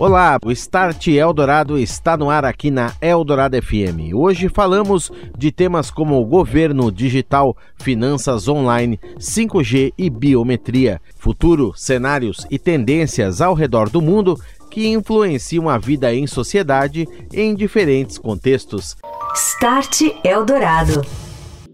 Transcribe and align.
Olá, 0.00 0.38
o 0.42 0.50
Start 0.50 1.08
Eldorado 1.08 1.78
está 1.78 2.16
no 2.16 2.30
ar 2.30 2.42
aqui 2.42 2.70
na 2.70 2.94
Eldorado 3.02 3.54
FM. 3.62 4.14
Hoje 4.14 4.48
falamos 4.48 5.12
de 5.36 5.52
temas 5.52 5.90
como 5.90 6.24
governo 6.24 6.90
digital, 6.90 7.54
finanças 7.76 8.48
online, 8.48 8.98
5G 9.18 9.92
e 9.98 10.08
biometria, 10.08 11.02
futuro, 11.18 11.74
cenários 11.76 12.46
e 12.50 12.58
tendências 12.58 13.42
ao 13.42 13.52
redor 13.52 13.90
do 13.90 14.00
mundo 14.00 14.40
que 14.70 14.88
influenciam 14.88 15.68
a 15.68 15.76
vida 15.76 16.14
em 16.14 16.26
sociedade 16.26 17.06
em 17.30 17.54
diferentes 17.54 18.16
contextos. 18.16 18.96
Start 19.34 20.00
Eldorado. 20.24 21.04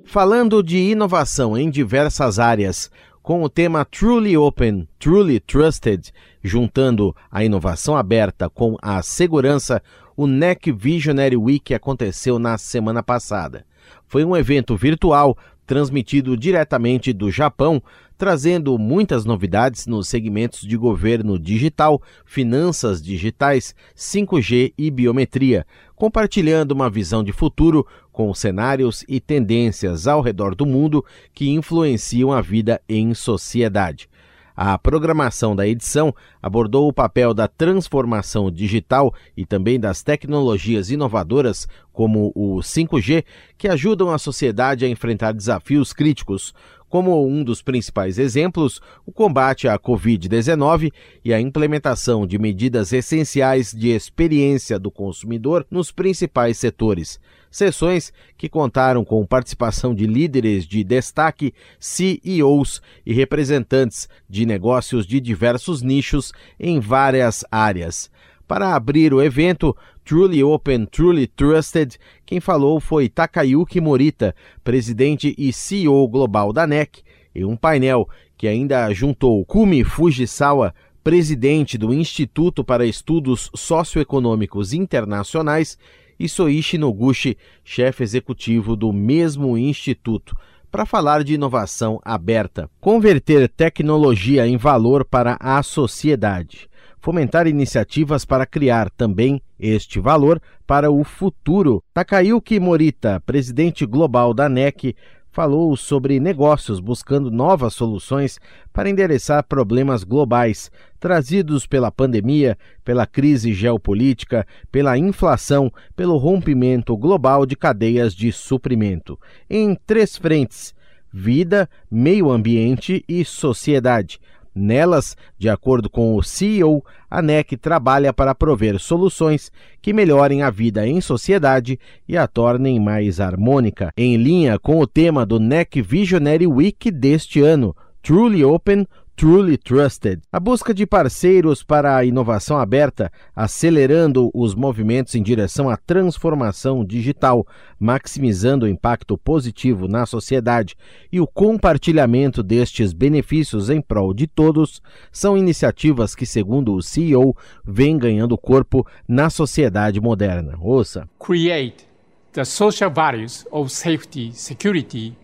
Falando 0.04 0.64
de 0.64 0.78
inovação 0.78 1.56
em 1.56 1.70
diversas 1.70 2.40
áreas, 2.40 2.90
com 3.26 3.42
o 3.42 3.48
tema 3.48 3.84
Truly 3.84 4.36
Open, 4.36 4.86
Truly 5.00 5.40
Trusted, 5.40 6.12
juntando 6.44 7.12
a 7.28 7.42
inovação 7.44 7.96
aberta 7.96 8.48
com 8.48 8.76
a 8.80 9.02
segurança, 9.02 9.82
o 10.16 10.28
NEC 10.28 10.70
Visionary 10.70 11.36
Week 11.36 11.74
aconteceu 11.74 12.38
na 12.38 12.56
semana 12.56 13.02
passada. 13.02 13.66
Foi 14.06 14.24
um 14.24 14.36
evento 14.36 14.76
virtual 14.76 15.36
transmitido 15.66 16.36
diretamente 16.36 17.12
do 17.12 17.28
Japão, 17.28 17.82
trazendo 18.16 18.78
muitas 18.78 19.24
novidades 19.24 19.86
nos 19.86 20.08
segmentos 20.08 20.60
de 20.60 20.76
governo 20.76 21.38
digital, 21.38 22.00
finanças 22.24 23.02
digitais, 23.02 23.74
5G 23.96 24.72
e 24.76 24.90
biometria, 24.90 25.66
compartilhando 25.94 26.72
uma 26.72 26.90
visão 26.90 27.22
de 27.22 27.32
futuro 27.32 27.86
com 28.10 28.32
cenários 28.32 29.04
e 29.08 29.20
tendências 29.20 30.06
ao 30.06 30.20
redor 30.20 30.54
do 30.54 30.64
mundo 30.64 31.04
que 31.34 31.50
influenciam 31.50 32.32
a 32.32 32.40
vida 32.40 32.80
em 32.88 33.12
sociedade. 33.12 34.08
A 34.56 34.78
programação 34.78 35.54
da 35.54 35.68
edição 35.68 36.14
abordou 36.42 36.88
o 36.88 36.92
papel 36.92 37.34
da 37.34 37.46
transformação 37.46 38.50
digital 38.50 39.14
e 39.36 39.44
também 39.44 39.78
das 39.78 40.02
tecnologias 40.02 40.90
inovadoras, 40.90 41.68
como 41.92 42.32
o 42.34 42.56
5G, 42.60 43.22
que 43.58 43.68
ajudam 43.68 44.10
a 44.10 44.16
sociedade 44.16 44.86
a 44.86 44.88
enfrentar 44.88 45.32
desafios 45.32 45.92
críticos, 45.92 46.54
como 46.96 47.26
um 47.26 47.44
dos 47.44 47.60
principais 47.60 48.18
exemplos, 48.18 48.80
o 49.04 49.12
combate 49.12 49.68
à 49.68 49.78
Covid-19 49.78 50.90
e 51.22 51.34
a 51.34 51.38
implementação 51.38 52.26
de 52.26 52.38
medidas 52.38 52.90
essenciais 52.90 53.70
de 53.70 53.90
experiência 53.90 54.78
do 54.78 54.90
consumidor 54.90 55.66
nos 55.70 55.92
principais 55.92 56.56
setores. 56.56 57.20
Sessões 57.50 58.14
que 58.38 58.48
contaram 58.48 59.04
com 59.04 59.26
participação 59.26 59.94
de 59.94 60.06
líderes 60.06 60.66
de 60.66 60.82
destaque, 60.82 61.52
CEOs 61.78 62.80
e 63.04 63.12
representantes 63.12 64.08
de 64.26 64.46
negócios 64.46 65.06
de 65.06 65.20
diversos 65.20 65.82
nichos 65.82 66.32
em 66.58 66.80
várias 66.80 67.44
áreas. 67.50 68.10
Para 68.46 68.76
abrir 68.76 69.12
o 69.12 69.20
evento, 69.20 69.76
Truly 70.04 70.44
Open, 70.44 70.86
Truly 70.86 71.26
Trusted, 71.26 71.98
quem 72.24 72.38
falou 72.38 72.78
foi 72.78 73.08
Takayuki 73.08 73.80
Morita, 73.80 74.36
presidente 74.62 75.34
e 75.36 75.52
CEO 75.52 76.06
global 76.06 76.52
da 76.52 76.64
NEC, 76.64 77.02
em 77.34 77.44
um 77.44 77.56
painel 77.56 78.08
que 78.38 78.46
ainda 78.46 78.92
juntou 78.92 79.44
Kumi 79.44 79.82
Fujisawa, 79.82 80.72
presidente 81.02 81.76
do 81.76 81.92
Instituto 81.92 82.62
para 82.62 82.86
Estudos 82.86 83.50
Socioeconômicos 83.54 84.72
Internacionais, 84.72 85.76
e 86.18 86.28
Soichi 86.28 86.78
Noguchi, 86.78 87.36
chefe 87.62 88.02
executivo 88.02 88.74
do 88.74 88.90
mesmo 88.90 89.58
instituto, 89.58 90.34
para 90.70 90.86
falar 90.86 91.22
de 91.22 91.34
inovação 91.34 92.00
aberta, 92.02 92.70
converter 92.80 93.48
tecnologia 93.50 94.46
em 94.46 94.56
valor 94.56 95.04
para 95.04 95.36
a 95.38 95.62
sociedade 95.62 96.70
fomentar 97.06 97.46
iniciativas 97.46 98.24
para 98.24 98.44
criar 98.44 98.90
também 98.90 99.40
este 99.60 100.00
valor 100.00 100.42
para 100.66 100.90
o 100.90 101.04
futuro. 101.04 101.80
Takayuki 101.94 102.58
Morita, 102.58 103.22
presidente 103.24 103.86
global 103.86 104.34
da 104.34 104.48
NEC, 104.48 104.92
falou 105.30 105.76
sobre 105.76 106.18
negócios 106.18 106.80
buscando 106.80 107.30
novas 107.30 107.74
soluções 107.74 108.40
para 108.72 108.90
endereçar 108.90 109.44
problemas 109.44 110.02
globais 110.02 110.68
trazidos 110.98 111.64
pela 111.64 111.92
pandemia, 111.92 112.58
pela 112.84 113.06
crise 113.06 113.52
geopolítica, 113.54 114.44
pela 114.72 114.98
inflação, 114.98 115.72
pelo 115.94 116.16
rompimento 116.16 116.96
global 116.96 117.46
de 117.46 117.54
cadeias 117.54 118.12
de 118.14 118.32
suprimento, 118.32 119.16
em 119.48 119.76
três 119.86 120.16
frentes: 120.16 120.74
vida, 121.12 121.70
meio 121.88 122.32
ambiente 122.32 123.04
e 123.08 123.24
sociedade. 123.24 124.18
Nelas, 124.56 125.14
de 125.38 125.50
acordo 125.50 125.90
com 125.90 126.16
o 126.16 126.22
CEO, 126.22 126.82
a 127.10 127.20
NEC 127.20 127.58
trabalha 127.58 128.10
para 128.10 128.34
prover 128.34 128.78
soluções 128.78 129.52
que 129.82 129.92
melhorem 129.92 130.42
a 130.42 130.48
vida 130.48 130.86
em 130.86 130.98
sociedade 131.00 131.78
e 132.08 132.16
a 132.16 132.26
tornem 132.26 132.80
mais 132.80 133.20
harmônica, 133.20 133.92
em 133.94 134.16
linha 134.16 134.58
com 134.58 134.80
o 134.80 134.86
tema 134.86 135.26
do 135.26 135.38
NEC 135.38 135.82
Visionary 135.82 136.46
Week 136.46 136.90
deste 136.90 137.40
ano, 137.40 137.76
Truly 138.02 138.42
Open, 138.42 138.86
Truly 139.16 139.56
Trusted. 139.56 140.20
A 140.30 140.38
busca 140.38 140.74
de 140.74 140.86
parceiros 140.86 141.62
para 141.62 141.96
a 141.96 142.04
inovação 142.04 142.58
aberta, 142.58 143.10
acelerando 143.34 144.30
os 144.34 144.54
movimentos 144.54 145.14
em 145.14 145.22
direção 145.22 145.70
à 145.70 145.76
transformação 145.78 146.84
digital, 146.84 147.46
maximizando 147.80 148.66
o 148.66 148.68
impacto 148.68 149.16
positivo 149.16 149.88
na 149.88 150.04
sociedade 150.04 150.76
e 151.10 151.18
o 151.18 151.26
compartilhamento 151.26 152.42
destes 152.42 152.92
benefícios 152.92 153.70
em 153.70 153.80
prol 153.80 154.12
de 154.12 154.26
todos, 154.26 154.82
são 155.10 155.34
iniciativas 155.34 156.14
que, 156.14 156.26
segundo 156.26 156.74
o 156.74 156.82
CEO, 156.82 157.34
vêm 157.64 157.96
ganhando 157.96 158.36
corpo 158.36 158.86
na 159.08 159.30
sociedade 159.30 159.98
moderna. 159.98 160.58
Ouça. 160.60 161.08
Create 161.18 161.88
the 162.34 162.44
social 162.44 162.90
values 162.90 163.46
of 163.50 163.72
safety, 163.72 164.30
security, 164.34 165.16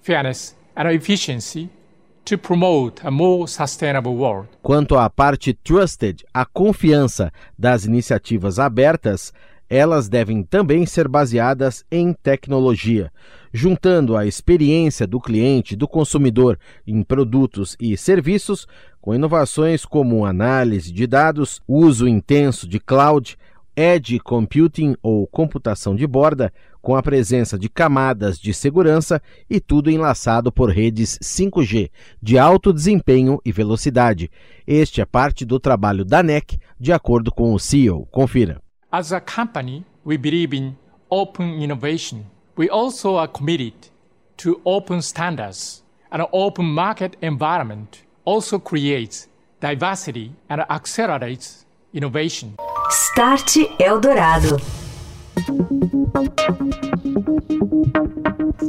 fairness 0.00 0.56
and 0.74 0.90
efficiency 0.92 1.68
to 2.24 2.38
promote 2.38 3.06
a 3.06 3.10
more 3.10 3.46
sustainable 3.46 4.14
world. 4.14 4.48
Quanto 4.62 4.96
à 4.96 5.08
parte 5.10 5.52
trusted, 5.52 6.24
a 6.32 6.44
confiança 6.44 7.30
das 7.58 7.84
iniciativas 7.84 8.58
abertas, 8.58 9.32
elas 9.68 10.08
devem 10.08 10.42
também 10.42 10.86
ser 10.86 11.08
baseadas 11.08 11.84
em 11.90 12.12
tecnologia, 12.12 13.10
juntando 13.52 14.16
a 14.16 14.26
experiência 14.26 15.06
do 15.06 15.20
cliente, 15.20 15.76
do 15.76 15.88
consumidor 15.88 16.58
em 16.86 17.02
produtos 17.02 17.76
e 17.80 17.96
serviços, 17.96 18.66
com 19.00 19.14
inovações 19.14 19.84
como 19.84 20.24
análise 20.24 20.92
de 20.92 21.06
dados, 21.06 21.60
uso 21.68 22.08
intenso 22.08 22.66
de 22.66 22.80
cloud, 22.80 23.36
edge 23.76 24.18
computing 24.20 24.94
ou 25.02 25.26
computação 25.26 25.94
de 25.94 26.06
borda, 26.06 26.52
com 26.84 26.94
a 26.94 27.02
presença 27.02 27.58
de 27.58 27.70
camadas 27.70 28.38
de 28.38 28.52
segurança 28.52 29.20
e 29.48 29.58
tudo 29.58 29.90
enlaçado 29.90 30.52
por 30.52 30.68
redes 30.68 31.18
5G 31.18 31.90
de 32.22 32.38
alto 32.38 32.74
desempenho 32.74 33.40
e 33.42 33.50
velocidade. 33.50 34.30
Este 34.66 35.00
é 35.00 35.06
parte 35.06 35.46
do 35.46 35.58
trabalho 35.58 36.04
da 36.04 36.22
NEC, 36.22 36.58
de 36.78 36.92
acordo 36.92 37.32
com 37.32 37.54
o 37.54 37.58
CEO. 37.58 38.06
Confira. 38.12 38.60
As 38.92 39.12
a 39.12 39.20
company, 39.20 39.82
we 40.04 40.18
believe 40.18 40.54
in 40.54 40.76
open 41.08 41.64
innovation. 41.64 42.26
We 42.56 42.68
also 42.68 43.16
are 43.16 43.32
committed 43.32 43.74
to 44.36 44.60
open 44.62 44.98
standards. 44.98 45.82
An 46.12 46.26
open 46.32 46.66
market 46.66 47.16
environment 47.22 48.04
also 48.26 48.60
creates 48.60 49.28
diversity 49.58 50.32
and 50.50 50.60
accelerates 50.68 51.64
innovation. 51.94 52.56
Start 52.90 53.56
Eldorado. 53.80 54.60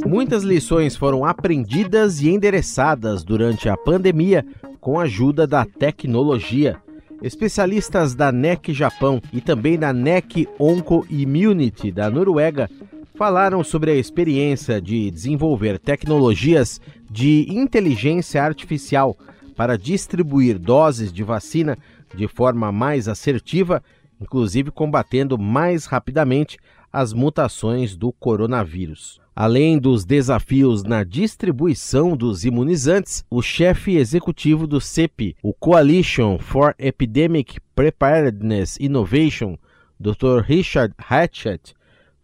Muitas 0.04 0.42
lições 0.42 0.96
foram 0.96 1.24
aprendidas 1.24 2.20
e 2.20 2.28
endereçadas 2.28 3.22
durante 3.22 3.68
a 3.68 3.76
pandemia 3.76 4.44
com 4.80 4.98
a 4.98 5.04
ajuda 5.04 5.46
da 5.46 5.64
tecnologia. 5.64 6.76
Especialistas 7.22 8.14
da 8.14 8.30
NEC 8.30 8.72
Japão 8.72 9.20
e 9.32 9.40
também 9.40 9.78
da 9.78 9.92
NEC 9.92 10.48
Onco 10.58 11.06
Immunity 11.10 11.90
da 11.90 12.10
Noruega 12.10 12.68
falaram 13.14 13.64
sobre 13.64 13.90
a 13.90 13.94
experiência 13.94 14.80
de 14.80 15.10
desenvolver 15.10 15.78
tecnologias 15.78 16.80
de 17.10 17.46
inteligência 17.48 18.42
artificial 18.42 19.16
para 19.56 19.78
distribuir 19.78 20.58
doses 20.58 21.12
de 21.12 21.22
vacina 21.22 21.78
de 22.14 22.28
forma 22.28 22.70
mais 22.70 23.08
assertiva, 23.08 23.82
inclusive 24.20 24.70
combatendo 24.70 25.38
mais 25.38 25.86
rapidamente 25.86 26.58
as 26.96 27.12
mutações 27.12 27.94
do 27.94 28.10
coronavírus. 28.10 29.20
Além 29.34 29.78
dos 29.78 30.06
desafios 30.06 30.82
na 30.82 31.04
distribuição 31.04 32.16
dos 32.16 32.46
imunizantes, 32.46 33.22
o 33.30 33.42
chefe 33.42 33.96
executivo 33.96 34.66
do 34.66 34.80
CEPI, 34.80 35.36
o 35.42 35.52
Coalition 35.52 36.38
for 36.38 36.74
Epidemic 36.78 37.60
Preparedness 37.74 38.78
Innovation, 38.80 39.58
Dr. 40.00 40.40
Richard 40.42 40.94
Hatchett, 40.96 41.74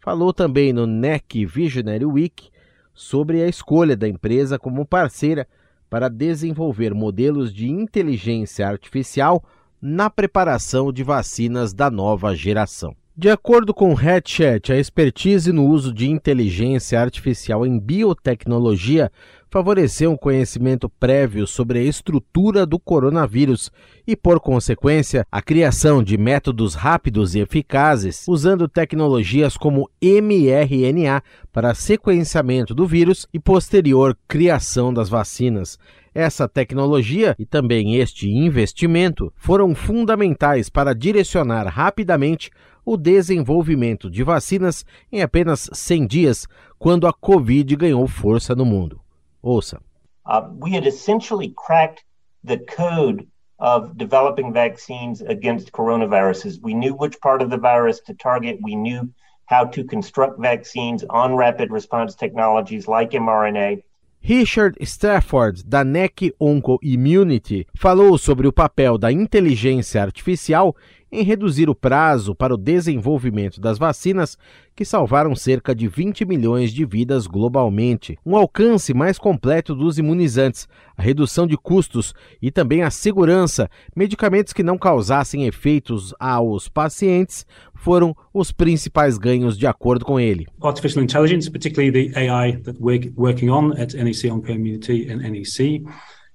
falou 0.00 0.32
também 0.32 0.72
no 0.72 0.86
NEC 0.86 1.44
Visionary 1.44 2.06
Week 2.06 2.48
sobre 2.94 3.42
a 3.42 3.48
escolha 3.48 3.94
da 3.94 4.08
empresa 4.08 4.58
como 4.58 4.86
parceira 4.86 5.46
para 5.90 6.08
desenvolver 6.08 6.94
modelos 6.94 7.52
de 7.52 7.68
inteligência 7.68 8.66
artificial 8.66 9.44
na 9.82 10.08
preparação 10.08 10.90
de 10.90 11.02
vacinas 11.02 11.74
da 11.74 11.90
nova 11.90 12.34
geração. 12.34 12.96
De 13.14 13.28
acordo 13.28 13.74
com 13.74 13.94
Hatchet, 13.94 14.72
a 14.72 14.78
expertise 14.78 15.52
no 15.52 15.66
uso 15.66 15.92
de 15.92 16.08
inteligência 16.10 16.98
artificial 16.98 17.66
em 17.66 17.78
biotecnologia 17.78 19.12
favoreceu 19.50 20.12
um 20.12 20.16
conhecimento 20.16 20.88
prévio 20.88 21.46
sobre 21.46 21.78
a 21.78 21.82
estrutura 21.82 22.64
do 22.64 22.78
coronavírus 22.78 23.70
e, 24.06 24.16
por 24.16 24.40
consequência, 24.40 25.26
a 25.30 25.42
criação 25.42 26.02
de 26.02 26.16
métodos 26.16 26.74
rápidos 26.74 27.34
e 27.34 27.40
eficazes 27.40 28.24
usando 28.26 28.66
tecnologias 28.66 29.58
como 29.58 29.90
mRNA 30.00 31.22
para 31.52 31.74
sequenciamento 31.74 32.74
do 32.74 32.86
vírus 32.86 33.28
e 33.30 33.38
posterior 33.38 34.16
criação 34.26 34.92
das 34.92 35.10
vacinas. 35.10 35.78
Essa 36.14 36.48
tecnologia 36.48 37.34
e 37.38 37.44
também 37.44 37.96
este 37.96 38.30
investimento 38.30 39.30
foram 39.36 39.74
fundamentais 39.74 40.70
para 40.70 40.94
direcionar 40.94 41.66
rapidamente 41.66 42.50
o 42.84 42.96
desenvolvimento 42.96 44.10
de 44.10 44.22
vacinas 44.22 44.84
em 45.10 45.22
apenas 45.22 45.68
100 45.72 46.06
dias, 46.06 46.48
quando 46.78 47.06
a 47.06 47.12
Covid 47.12 47.76
ganhou 47.76 48.06
força 48.06 48.54
no 48.54 48.64
mundo. 48.64 49.00
Ouça. 49.42 49.80
Uh, 50.26 50.42
we 50.60 50.76
had 50.76 50.86
essentially 50.86 51.52
cracked 51.56 52.04
the 52.44 52.58
code 52.58 53.26
of 53.58 53.96
developing 53.96 54.52
vaccines 54.52 55.22
against 55.22 55.72
coronaviruses. 55.72 56.60
We 56.62 56.74
knew 56.74 56.94
which 56.94 57.18
part 57.20 57.42
of 57.42 57.50
the 57.50 57.58
virus 57.58 58.00
to 58.06 58.14
target. 58.14 58.58
We 58.62 58.74
knew 58.74 59.08
how 59.46 59.66
to 59.66 59.84
construct 59.84 60.40
vaccines 60.40 61.04
on 61.10 61.36
rapid 61.36 61.70
response 61.70 62.14
technologies 62.14 62.88
like 62.88 63.10
mRNA. 63.10 63.82
Richard 64.24 64.76
Stafford, 64.84 65.64
da 65.64 65.82
NEC 65.82 66.32
Onco 66.40 66.78
Immunity, 66.80 67.66
falou 67.74 68.16
sobre 68.16 68.46
o 68.46 68.52
papel 68.52 68.96
da 68.96 69.10
inteligência 69.10 70.00
artificial 70.00 70.76
em 71.12 71.22
reduzir 71.22 71.68
o 71.68 71.74
prazo 71.74 72.34
para 72.34 72.54
o 72.54 72.56
desenvolvimento 72.56 73.60
das 73.60 73.78
vacinas 73.78 74.38
que 74.74 74.82
salvaram 74.82 75.36
cerca 75.36 75.74
de 75.74 75.86
20 75.86 76.24
milhões 76.24 76.72
de 76.72 76.86
vidas 76.86 77.26
globalmente, 77.26 78.18
um 78.24 78.34
alcance 78.34 78.94
mais 78.94 79.18
completo 79.18 79.74
dos 79.74 79.98
imunizantes, 79.98 80.66
a 80.96 81.02
redução 81.02 81.46
de 81.46 81.58
custos 81.58 82.14
e 82.40 82.50
também 82.50 82.82
a 82.82 82.90
segurança, 82.90 83.68
medicamentos 83.94 84.54
que 84.54 84.62
não 84.62 84.78
causassem 84.78 85.46
efeitos 85.46 86.14
aos 86.18 86.66
pacientes 86.68 87.44
foram 87.74 88.16
os 88.32 88.50
principais 88.50 89.18
ganhos 89.18 89.58
de 89.58 89.66
acordo 89.66 90.06
com 90.06 90.18
ele. 90.18 90.46
Artificial 90.62 91.04
intelligence, 91.04 91.50
particularly 91.50 92.10
the 92.10 92.18
AI 92.18 92.56
that 92.62 92.78
we're 92.80 93.12
working 93.16 93.50
on 93.50 93.72
at 93.72 93.94
NEC 93.94 94.30
Oncommunity 94.30 95.10
and 95.10 95.18
NEC, 95.18 95.82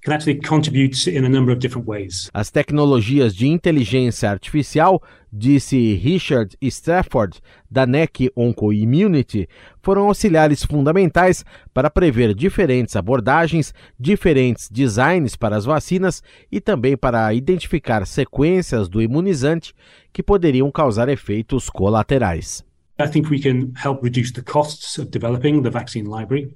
can 0.04 0.14
actually 0.14 0.40
contribute 0.40 1.08
in 1.08 1.26
a 1.26 1.30
number 1.30 1.52
of 1.52 1.60
different 1.60 1.88
ways. 1.88 2.30
As 2.34 2.50
tecnologias 2.50 3.36
de 3.36 3.48
inteligência 3.48 4.30
artificial, 4.30 5.02
disse 5.32 5.96
Richard 5.96 6.56
Stafford, 6.62 7.40
da 7.70 7.86
NEC 7.86 8.32
OncoImmunity, 8.36 9.48
foram 9.82 10.08
auxiliares 10.08 10.64
fundamentais 10.64 11.44
para 11.74 11.90
prever 11.90 12.34
diferentes 12.34 12.96
abordagens, 12.96 13.74
diferentes 14.00 14.70
designs 14.70 15.36
para 15.36 15.56
as 15.56 15.66
vacinas 15.66 16.24
e 16.52 16.62
também 16.62 16.96
para 16.96 17.34
identificar 17.34 18.06
sequências 18.06 18.88
do 18.88 19.02
imunizante 19.02 19.74
que 20.14 20.24
poderiam 20.24 20.72
causar 20.72 21.10
efeitos 21.10 21.70
colaterais. 21.70 22.66
I 23.00 23.08
think 23.08 23.30
we 23.30 23.40
can 23.40 23.72
help 23.76 24.04
reduce 24.04 24.32
the 24.34 24.42
costs 24.42 24.98
of 24.98 25.10
developing 25.12 25.62
the 25.62 25.70
vaccine 25.70 26.06
library. 26.06 26.56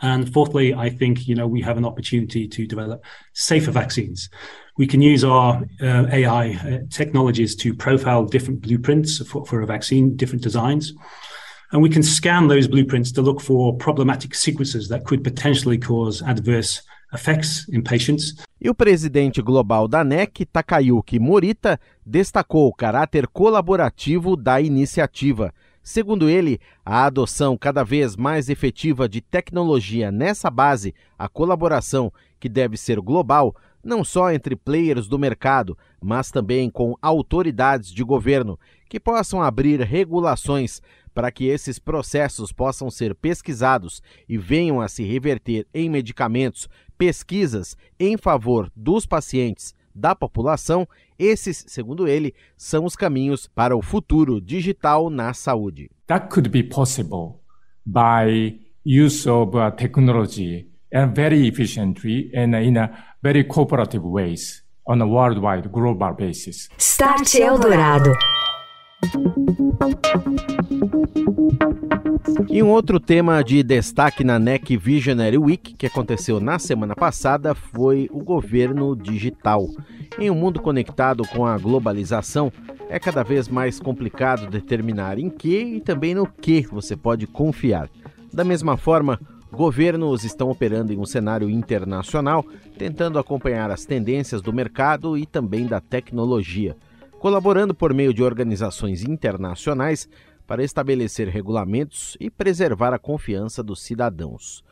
And 0.00 0.32
fourthly, 0.32 0.74
I 0.74 0.90
think 0.90 1.26
you 1.26 1.34
know 1.34 1.46
we 1.46 1.60
have 1.62 1.76
an 1.76 1.84
opportunity 1.84 2.46
to 2.48 2.66
develop 2.66 3.04
safer 3.32 3.70
vaccines. 3.70 4.28
We 4.76 4.86
can 4.86 5.02
use 5.02 5.24
our 5.24 5.64
uh, 5.82 6.06
AI 6.12 6.50
uh, 6.52 6.78
technologies 6.90 7.56
to 7.56 7.74
profile 7.74 8.24
different 8.24 8.60
blueprints 8.60 9.18
for, 9.26 9.44
for 9.44 9.60
a 9.60 9.66
vaccine, 9.66 10.14
different 10.16 10.42
designs. 10.42 10.92
And 11.72 11.82
we 11.82 11.90
can 11.90 12.02
scan 12.02 12.48
those 12.48 12.68
blueprints 12.68 13.12
to 13.12 13.22
look 13.22 13.40
for 13.40 13.76
problematic 13.76 14.34
sequences 14.34 14.88
that 14.88 15.04
could 15.04 15.22
potentially 15.22 15.78
cause 15.78 16.22
adverse 16.22 16.80
effects 17.12 17.66
in 17.68 17.82
patients. 17.82 18.34
E 18.60 18.68
o 18.68 18.74
presidente 18.74 19.42
global 19.42 19.86
da 19.88 20.02
NEC, 20.04 20.46
Takayuki 20.46 21.18
Morita, 21.18 21.78
destacou 22.04 22.68
o 22.68 22.74
caráter 22.74 23.28
colaborativo 23.28 24.36
da 24.36 24.60
iniciativa 24.60 25.52
Segundo 25.88 26.28
ele, 26.28 26.60
a 26.84 27.06
adoção 27.06 27.56
cada 27.56 27.82
vez 27.82 28.14
mais 28.14 28.50
efetiva 28.50 29.08
de 29.08 29.22
tecnologia 29.22 30.12
nessa 30.12 30.50
base, 30.50 30.94
a 31.18 31.30
colaboração 31.30 32.12
que 32.38 32.46
deve 32.46 32.76
ser 32.76 33.00
global, 33.00 33.56
não 33.82 34.04
só 34.04 34.30
entre 34.30 34.54
players 34.54 35.08
do 35.08 35.18
mercado, 35.18 35.78
mas 35.98 36.30
também 36.30 36.68
com 36.68 36.94
autoridades 37.00 37.90
de 37.90 38.04
governo, 38.04 38.60
que 38.86 39.00
possam 39.00 39.40
abrir 39.40 39.80
regulações 39.80 40.82
para 41.14 41.32
que 41.32 41.46
esses 41.46 41.78
processos 41.78 42.52
possam 42.52 42.90
ser 42.90 43.14
pesquisados 43.14 44.02
e 44.28 44.36
venham 44.36 44.82
a 44.82 44.88
se 44.88 45.02
reverter 45.04 45.66
em 45.72 45.88
medicamentos, 45.88 46.68
pesquisas 46.98 47.78
em 47.98 48.18
favor 48.18 48.70
dos 48.76 49.06
pacientes 49.06 49.74
da 49.98 50.14
população, 50.14 50.86
esses, 51.18 51.64
segundo 51.66 52.06
ele, 52.06 52.34
são 52.56 52.84
os 52.84 52.94
caminhos 52.94 53.48
para 53.54 53.76
o 53.76 53.82
futuro 53.82 54.40
digital 54.40 55.10
na 55.10 55.34
saúde. 55.34 55.90
That 56.06 56.28
could 56.28 56.48
be 56.48 56.62
possible 56.62 57.40
by 57.84 58.60
use 58.84 59.28
of 59.28 59.56
uh, 59.56 59.70
technology 59.72 60.68
and 60.92 61.14
very 61.14 61.46
efficiently 61.46 62.30
and 62.34 62.54
in 62.54 62.78
a 62.78 62.90
very 63.22 63.44
cooperative 63.44 64.04
ways 64.04 64.62
on 64.86 65.02
a 65.02 65.06
worldwide 65.06 65.68
global 65.70 66.14
basis. 66.14 66.68
Start 66.78 67.34
Eldorado. 67.34 68.14
E 72.48 72.62
um 72.62 72.68
outro 72.68 72.98
tema 73.00 73.42
de 73.42 73.62
destaque 73.62 74.22
na 74.22 74.38
NEC 74.38 74.76
Visionary 74.76 75.38
Week, 75.38 75.74
que 75.74 75.86
aconteceu 75.86 76.40
na 76.40 76.58
semana 76.58 76.94
passada, 76.94 77.54
foi 77.54 78.08
o 78.12 78.22
governo 78.22 78.94
digital. 78.96 79.68
Em 80.18 80.30
um 80.30 80.34
mundo 80.34 80.60
conectado 80.60 81.26
com 81.28 81.46
a 81.46 81.56
globalização, 81.56 82.52
é 82.88 82.98
cada 82.98 83.22
vez 83.22 83.48
mais 83.48 83.78
complicado 83.78 84.50
determinar 84.50 85.18
em 85.18 85.28
que 85.30 85.58
e 85.58 85.80
também 85.80 86.14
no 86.14 86.26
que 86.26 86.62
você 86.62 86.96
pode 86.96 87.26
confiar. 87.26 87.88
Da 88.32 88.44
mesma 88.44 88.76
forma, 88.76 89.20
governos 89.52 90.24
estão 90.24 90.50
operando 90.50 90.92
em 90.92 90.98
um 90.98 91.06
cenário 91.06 91.48
internacional, 91.48 92.44
tentando 92.78 93.18
acompanhar 93.18 93.70
as 93.70 93.84
tendências 93.84 94.42
do 94.42 94.52
mercado 94.52 95.16
e 95.16 95.24
também 95.24 95.66
da 95.66 95.80
tecnologia, 95.80 96.76
colaborando 97.18 97.74
por 97.74 97.92
meio 97.94 98.12
de 98.12 98.22
organizações 98.22 99.02
internacionais 99.02 100.08
para 100.48 100.64
estabelecer 100.64 101.28
regulamentos 101.28 102.16
e 102.18 102.30
preservar 102.30 102.94
a 102.94 102.98
confiança 102.98 103.62
dos 103.62 103.82
cidadãos. 103.82 104.64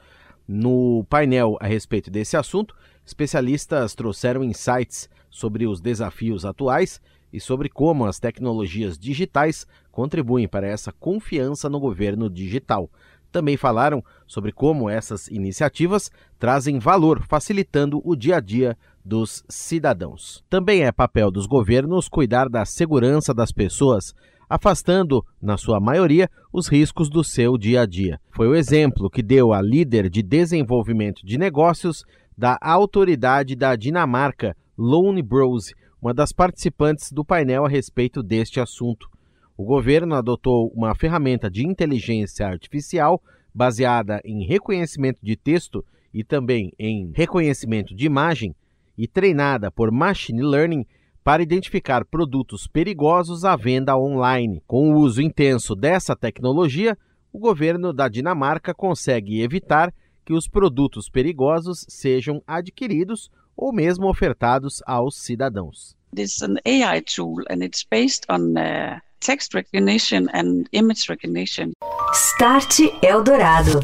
No 0.49 1.05
painel 1.11 1.59
a 1.61 1.67
respeito 1.67 2.11
desse 2.11 2.35
assunto, 2.35 2.75
especialistas 3.05 3.95
trouxeram 3.95 4.43
insights 4.43 5.07
sobre 5.29 5.67
os 5.67 5.83
desafios 5.83 6.47
atuais 6.47 6.99
e 7.31 7.39
sobre 7.39 7.69
como 7.69 8.07
as 8.07 8.19
tecnologias 8.19 8.99
digitais 8.99 9.67
contribuem 9.93 10.49
para 10.49 10.67
essa 10.67 10.93
confiança 10.93 11.69
no 11.69 11.79
governo 11.79 12.31
digital. 12.31 12.91
Também 13.31 13.59
falaram 13.59 14.03
sobre 14.27 14.53
como 14.53 14.89
essas 14.89 15.29
iniciativas 15.29 16.11
trazem 16.39 16.79
valor, 16.79 17.23
facilitando 17.29 18.01
o 18.03 18.17
dia 18.17 18.37
a 18.37 18.41
dia 18.41 18.79
dos 19.05 19.45
cidadãos. 19.47 20.43
Também 20.49 20.85
é 20.85 20.93
papel 20.93 21.31
dos 21.31 21.45
governos 21.45 22.09
cuidar 22.09 22.49
da 22.49 22.65
segurança 22.65 23.35
das 23.35 23.53
pessoas 23.53 24.15
afastando, 24.49 25.25
na 25.41 25.57
sua 25.57 25.81
maioria, 25.81 26.29
os 26.53 26.69
riscos 26.69 27.09
do 27.09 27.23
seu 27.25 27.59
dia 27.59 27.83
a 27.83 27.87
dia. 27.87 28.21
Foi 28.31 28.49
o 28.49 28.55
exemplo 28.55 29.11
que 29.11 29.23
deu 29.23 29.53
a 29.53 29.61
líder 29.61 30.09
de 30.09 30.23
desenvolvimento 30.23 31.25
de 31.25 31.37
negócios 31.37 32.05
da 32.37 32.59
autoridade 32.61 33.57
da 33.57 33.75
Dinamarca, 33.75 34.57
Lone 34.77 35.23
Bros, 35.23 35.73
uma 36.01 36.13
das 36.13 36.33
participantes 36.33 37.11
do 37.11 37.25
painel 37.25 37.65
a 37.65 37.69
respeito 37.69 38.23
deste 38.23 38.61
assunto. 38.61 39.09
O 39.57 39.65
governo 39.65 40.15
adotou 40.15 40.71
uma 40.75 40.95
ferramenta 40.95 41.51
de 41.51 41.67
inteligência 41.67 42.47
artificial 42.47 43.21
baseada 43.55 44.21
em 44.23 44.47
reconhecimento 44.47 45.19
de 45.23 45.35
texto 45.35 45.83
e 46.13 46.23
também 46.23 46.73
em 46.79 47.11
reconhecimento 47.15 47.95
de 47.95 48.05
imagem 48.05 48.55
e 48.99 49.09
treinada 49.09 49.71
por 49.71 49.91
machine 49.91 50.43
learning 50.43 50.87
para 51.27 51.43
identificar 51.43 52.05
produtos 52.05 52.69
perigosos 52.69 53.45
à 53.45 53.57
venda 53.57 53.99
online. 53.99 54.63
Com 54.65 54.93
o 54.93 54.99
uso 55.01 55.21
intenso 55.21 55.75
dessa 55.75 56.15
tecnologia, 56.15 56.97
o 57.33 57.39
governo 57.41 57.93
da 57.93 58.07
Dinamarca 58.07 58.73
consegue 58.73 59.43
evitar 59.43 59.93
que 60.25 60.33
os 60.33 60.47
produtos 60.47 61.11
perigosos 61.11 61.85
sejam 61.89 62.41
adquiridos 62.47 63.29
ou 63.57 63.73
mesmo 63.73 64.09
ofertados 64.09 64.81
aos 64.87 65.17
cidadãos. 65.17 65.97
This 66.15 66.37
is 66.37 66.43
an 66.43 66.59
AI 66.65 67.01
tool 67.01 67.43
and 67.51 67.57
it's 67.57 67.85
based 67.91 68.25
on 68.31 68.57
uh, 68.57 69.01
text 69.19 69.53
recognition 69.53 70.29
and 70.33 70.69
image 70.71 71.09
recognition. 71.09 71.73
Start 72.13 72.79
Eldorado. 73.03 73.81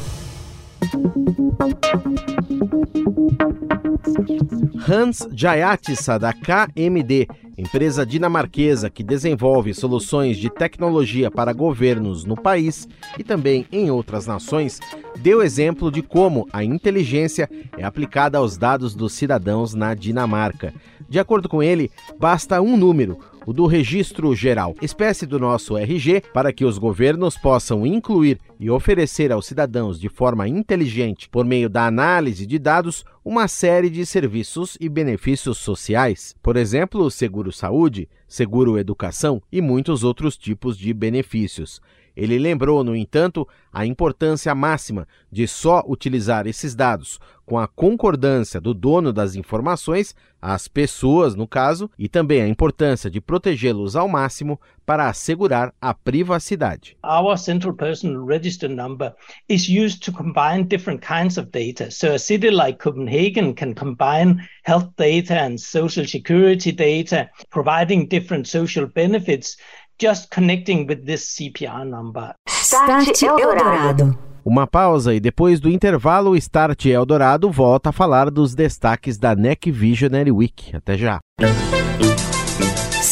Hans 4.89 5.29
Jayatissa, 5.33 6.19
da 6.19 6.33
KMD, 6.33 7.29
empresa 7.57 8.05
dinamarquesa 8.05 8.91
que 8.91 9.03
desenvolve 9.03 9.73
soluções 9.75 10.37
de 10.37 10.51
tecnologia 10.51 11.31
para 11.31 11.53
governos 11.53 12.25
no 12.25 12.35
país 12.35 12.89
e 13.19 13.23
também 13.23 13.67
em 13.71 13.91
outras 13.91 14.27
nações, 14.27 14.81
deu 15.19 15.43
exemplo 15.43 15.91
de 15.91 16.03
como 16.03 16.49
a 16.53 16.65
inteligência 16.65 17.49
é 17.77 17.85
aplicada 17.85 18.39
aos 18.39 18.57
dados 18.57 18.95
dos 18.95 19.13
cidadãos 19.13 19.75
na 19.75 19.95
Dinamarca. 19.95 20.75
De 21.09 21.19
acordo 21.19 21.49
com 21.49 21.63
ele, 21.63 21.91
basta 22.19 22.61
um 22.61 22.77
número, 22.77 23.19
o 23.47 23.53
do 23.53 23.67
Registro 23.67 24.35
Geral, 24.35 24.75
espécie 24.81 25.27
do 25.27 25.39
nosso 25.39 25.77
RG, 25.77 26.23
para 26.33 26.53
que 26.53 26.65
os 26.65 26.79
governos 26.79 27.37
possam 27.37 27.87
incluir 27.87 28.39
e 28.59 28.71
oferecer 28.71 29.33
aos 29.33 29.47
cidadãos 29.47 30.01
de 30.01 30.09
forma 30.09 30.49
inteligente, 30.49 31.29
por 31.29 31.45
meio 31.45 31.69
da 31.69 31.87
análise 31.87 32.47
de 32.47 32.59
dados, 32.59 33.05
uma 33.25 33.47
série 33.47 33.89
de 33.89 34.05
serviços 34.05 34.77
e 34.81 34.89
benefícios 34.89 35.59
sociais, 35.59 36.35
por 36.43 36.57
exemplo, 36.57 37.09
seguro-saúde, 37.11 38.09
seguro-educação 38.27 39.41
e 39.51 39.61
muitos 39.61 40.03
outros 40.03 40.37
tipos 40.37 40.77
de 40.77 40.93
benefícios. 40.93 41.81
Ele 42.17 42.39
lembrou, 42.39 42.85
no 42.85 42.95
entanto, 42.95 43.49
a 43.73 43.87
importância 43.87 44.55
máxima 44.55 45.09
de 45.31 45.47
só 45.49 45.83
utilizar 45.87 46.47
esses 46.47 46.75
dados 46.75 47.19
com 47.47 47.59
a 47.59 47.67
concordância 47.67 48.61
do 48.61 48.73
dono 48.73 49.13
das 49.13 49.35
informações, 49.35 50.15
as 50.41 50.69
pessoas, 50.69 51.35
no 51.35 51.47
caso, 51.47 51.91
e 51.99 52.09
também 52.09 52.41
a 52.41 52.49
importância 52.49 53.11
de 53.11 53.21
protegê-los 53.21 53.97
ao 53.97 54.09
máximo 54.09 54.61
para 54.85 55.09
assegurar 55.09 55.73
a 55.81 55.93
privacidade. 55.95 56.97
Our 57.05 57.37
central 57.37 57.75
person 57.75 58.25
register 58.25 58.69
number 58.69 59.15
is 59.49 59.69
used 59.69 60.03
to 60.05 60.13
combine 60.13 60.65
different 60.65 61.01
kinds 61.07 61.39
of 61.39 61.51
data. 61.51 61.91
So 61.91 62.13
a 62.13 62.19
city 62.19 62.51
like 62.51 62.83
Copenhagen 62.83 63.12
can 63.55 63.75
combine 63.75 64.37
health 64.65 64.91
data 64.97 65.35
and 65.35 65.59
social 65.59 66.07
security 66.07 66.73
data, 66.73 67.29
providing 67.51 68.07
different 68.07 68.47
social 68.49 68.87
benefits 68.87 69.57
just 69.99 70.31
connecting 70.31 70.87
with 70.87 71.05
this 71.07 71.35
CPR 71.37 71.85
number. 71.85 72.35
Start 72.49 73.23
Eldorado. 73.23 74.19
Uma 74.45 74.67
pausa 74.67 75.15
e 75.15 75.21
depois 75.21 75.61
do 75.61 75.71
intervalo, 75.71 76.31
o 76.31 76.37
Start 76.37 76.87
Eldorado 76.87 77.51
volta 77.51 77.91
a 77.91 77.93
falar 77.93 78.29
dos 78.29 78.55
destaques 78.55 79.17
da 79.17 79.37
NEC 79.37 79.71
Visionary 79.71 80.33
Week. 80.33 80.75
Até 80.75 80.99
já. 80.99 81.21